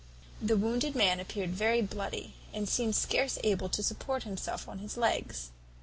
[0.41, 4.97] The wounded man appeared very bloody, and seemed scarce able to support himself on his
[4.97, 5.51] legs.